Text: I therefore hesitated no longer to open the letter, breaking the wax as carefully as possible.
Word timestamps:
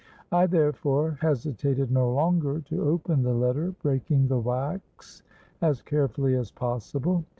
I 0.31 0.47
therefore 0.47 1.19
hesitated 1.21 1.91
no 1.91 2.11
longer 2.11 2.61
to 2.61 2.81
open 2.89 3.21
the 3.21 3.35
letter, 3.35 3.75
breaking 3.83 4.29
the 4.29 4.39
wax 4.39 5.21
as 5.61 5.83
carefully 5.83 6.33
as 6.33 6.49
possible. 6.49 7.23